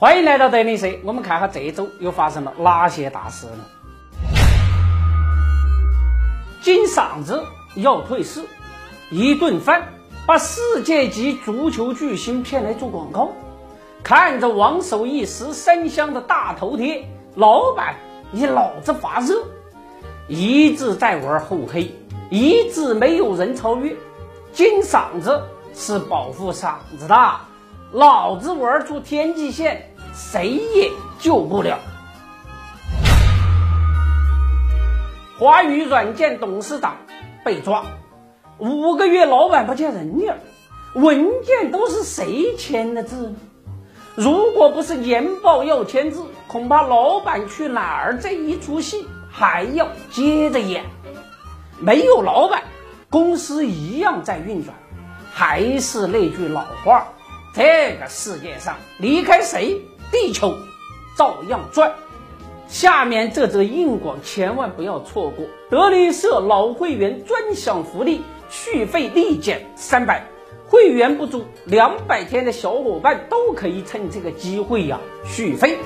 [0.00, 3.64] 欢迎来到德林社，我们看下这一周又发生了哪些大事呢？
[6.62, 8.42] 金嗓子要退市，
[9.10, 9.86] 一顿饭
[10.26, 13.28] 把世界级足球巨星骗来做广告，
[14.02, 17.94] 看着王守义十三香的大头贴，老板
[18.30, 19.44] 你脑子发热，
[20.28, 21.94] 一直在玩厚黑，
[22.30, 23.94] 一直没有人超越，
[24.50, 25.42] 金嗓子
[25.74, 27.30] 是保护嗓子的，
[27.92, 29.88] 老子玩出天际线。
[30.20, 31.78] 谁也救不了。
[35.38, 36.98] 华语软件董事长
[37.44, 37.84] 被抓，
[38.58, 40.32] 五个月老板不见人影，
[40.94, 43.34] 文件都是谁签的字？
[44.14, 50.84] 如果不是年报要签字，恐怕老板去哪儿这一出戏还要接着演。
[51.80, 52.62] 没有老板，
[53.08, 54.76] 公司一样在运转。
[55.32, 57.08] 还是那句老话，
[57.54, 59.80] 这个世界上离开谁？
[60.10, 60.54] 地球
[61.16, 61.92] 照样转。
[62.68, 65.46] 下面这则硬广千万不要错过。
[65.70, 70.26] 德林社老会员专享福利，续费立减三百，
[70.68, 75.78] 会员不足两百天的小伙伴都可以趁这个机会呀续费，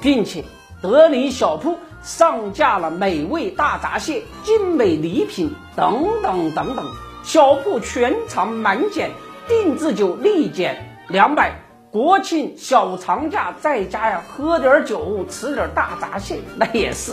[0.00, 0.44] 并且
[0.82, 6.86] 德林小铺上架了美味大闸蟹、精美礼品等等等等，
[7.22, 9.10] 小铺全场满减，
[9.46, 11.60] 定制酒立减两百。
[11.92, 17.12] 国庆小长假在家呀，喝点酒，吃点大闸蟹，那也是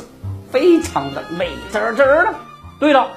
[0.52, 2.36] 非常的美滋滋的。
[2.80, 3.08] 对了，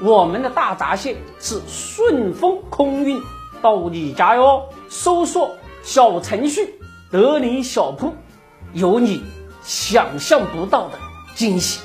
[0.00, 3.20] 我们的大闸蟹是顺丰空运
[3.60, 4.68] 到你家哟。
[4.88, 6.78] 搜索小程序
[7.10, 8.14] “德林小铺”，
[8.72, 9.24] 有你
[9.64, 11.00] 想象不到的
[11.34, 11.80] 惊喜。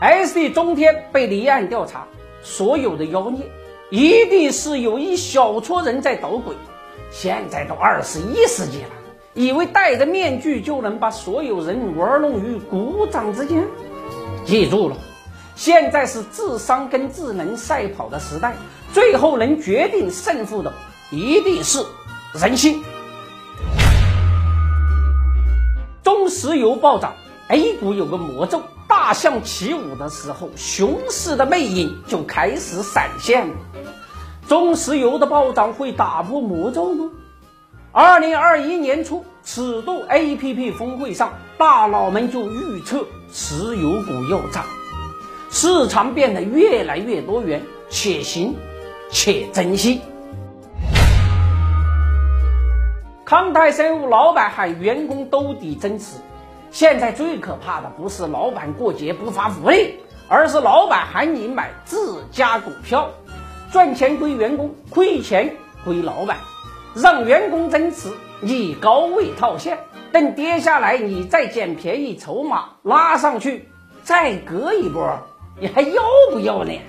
[0.00, 2.06] SD 中天被立案调查，
[2.44, 3.50] 所有的妖孽。
[3.90, 6.54] 一定是有一小撮人在捣鬼。
[7.10, 8.90] 现在都二十一世纪了，
[9.34, 13.66] 以为戴着面具就能把所有人玩弄于股掌之间？
[14.46, 14.96] 记住了，
[15.56, 18.54] 现在是智商跟智能赛跑的时代，
[18.92, 20.72] 最后能决定胜负的
[21.10, 21.84] 一定是
[22.34, 22.80] 人性。
[26.04, 27.12] 中石油暴涨
[27.48, 28.62] ，A 股有个魔咒：
[29.02, 33.54] 大象起舞的时候，熊市的魅影就开始闪现了。
[34.46, 37.10] 中石油的暴涨会打破魔咒吗？
[37.92, 44.66] 二零二一年初，尺度 A P P 峰会上，大佬们就预测石油股要涨，
[45.50, 48.54] 市场变得越来越多元，且行
[49.10, 50.02] 且珍惜。
[53.24, 56.16] 康泰生物老板喊员工兜底增持，
[56.72, 59.96] 现在最可怕的不是老板过节不发福利，
[60.28, 63.10] 而是老板喊你买自家股票。
[63.72, 66.36] 赚钱归员工，亏钱归老板。
[66.94, 69.78] 让员工增持，你高位套现，
[70.12, 73.68] 等跌下来，你再捡便宜筹码拉上去，
[74.04, 75.18] 再割一波，
[75.60, 76.82] 你还要不要脸？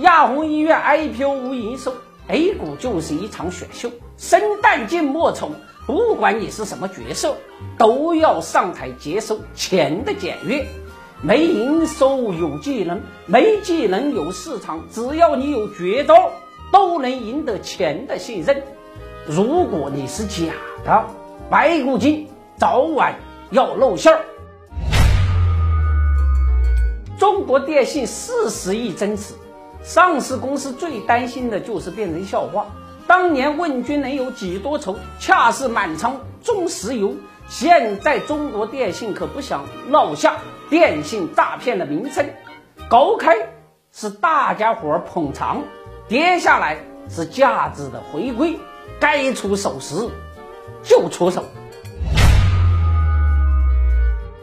[0.00, 1.94] 亚虹医院 IPO 无营收
[2.28, 5.52] ，A 股就是一场选秀，生旦净末丑，
[5.86, 7.36] 不管你是什么角色，
[7.78, 10.66] 都要上台接受钱的检阅。
[11.22, 14.84] 没营收有技能，没技能有市场。
[14.90, 16.32] 只要你有绝招，
[16.72, 18.62] 都能赢得钱的信任。
[19.26, 20.52] 如果你是假
[20.84, 21.04] 的，
[21.48, 23.14] 白骨精早晚
[23.50, 24.20] 要露馅儿。
[27.18, 29.34] 中国电信四十亿增持，
[29.82, 32.66] 上市公司最担心的就是变成笑话。
[33.06, 37.14] 当年问君能有几多愁，恰是满仓中石油。
[37.48, 40.36] 现在中国电信可不想落下。
[40.68, 42.28] 电信诈骗的名称，
[42.90, 43.36] 高开
[43.92, 45.62] 是大家伙捧场，
[46.08, 46.78] 跌下来
[47.08, 48.58] 是价值的回归，
[48.98, 50.08] 该出手时
[50.82, 51.44] 就出手。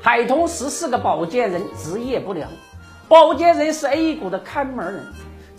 [0.01, 2.49] 海通十四个保荐人职业不良，
[3.09, 5.03] 保荐人是 A 股的看门人，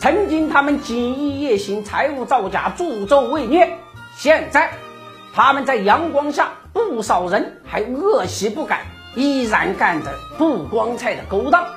[0.05, 3.79] 曾经他们锦衣夜行、财务造假、助纣为虐，
[4.15, 4.71] 现在
[5.33, 8.85] 他们在阳光下，不少人还恶习不改。
[9.17, 11.69] 依然干着不光彩的勾当，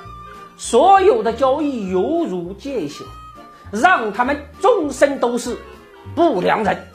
[0.58, 3.06] 所有的交易犹如见血，
[3.72, 5.58] 让他们终身都是
[6.14, 6.86] 不良人。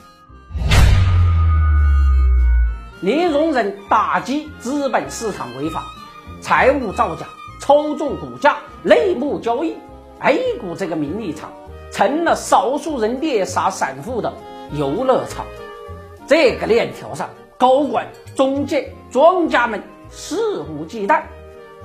[3.01, 5.83] 零容忍打击资本市场违法、
[6.43, 7.25] 财务造假、
[7.59, 9.75] 操纵股价、内幕交易
[10.23, 11.53] ，A 股这个名利场
[11.93, 14.33] 成了少数人猎杀散户的
[14.73, 15.47] 游乐场。
[16.27, 19.83] 这个链条上，高管、中介、庄家们。
[20.15, 21.23] 肆无忌惮，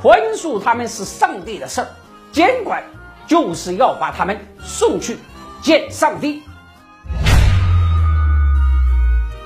[0.02, 1.88] 宽恕他们是上帝的事儿，
[2.34, 2.84] 监管
[3.26, 5.18] 就是要把他们送去
[5.62, 6.44] 见上帝。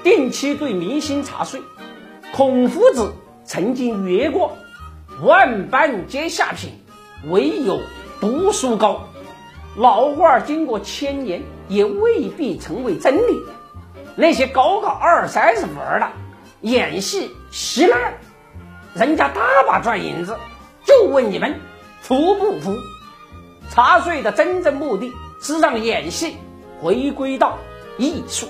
[0.03, 1.61] 定期对明星查税。
[2.33, 3.13] 孔夫子
[3.45, 4.57] 曾经曰过
[5.21, 6.71] ：“万般皆下品，
[7.29, 7.79] 唯有
[8.21, 9.01] 读书高。”
[9.75, 13.41] 老话经过千年，也未必成为真理。
[14.15, 16.09] 那些高个二三十分的
[16.59, 18.13] 演戏稀烂，
[18.93, 20.37] 人家大把赚银子，
[20.85, 21.59] 就问你们
[22.01, 22.75] 服不服？
[23.69, 26.35] 茶税的真正目的是让演戏
[26.81, 27.57] 回归到
[27.97, 28.47] 艺术。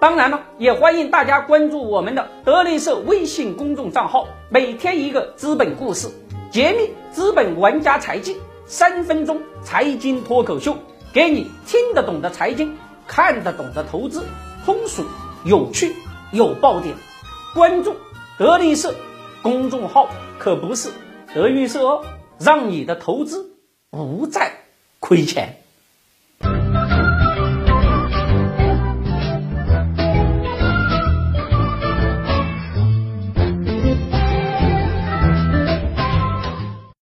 [0.00, 6.08] 当然了，也欢迎大家关注我们的德力社微信公众账号，每天一个资本故事，
[6.50, 8.38] 揭秘资本玩家财技，
[8.70, 10.78] 三分钟财经脱口秀，
[11.12, 12.78] 给你听得懂的财经，
[13.08, 14.24] 看得懂的投资，
[14.64, 15.04] 通俗
[15.44, 15.92] 有趣
[16.30, 16.94] 有爆点。
[17.52, 17.96] 关注
[18.38, 18.94] 德力社
[19.42, 20.08] 公众号
[20.38, 20.88] 可不是
[21.34, 22.04] 德云社哦，
[22.38, 23.56] 让你的投资
[23.90, 24.52] 不再
[25.00, 25.59] 亏钱。